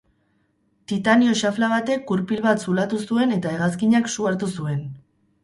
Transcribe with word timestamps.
Titanio 0.91 1.35
xafla 1.41 1.69
batek 1.73 2.01
gurpil 2.13 2.41
bat 2.47 2.65
zulatu 2.65 3.03
zuen 3.11 3.37
eta 3.37 3.53
hegazkinak 3.53 4.11
su 4.17 4.27
hartu 4.33 4.53
zuen. 4.59 4.83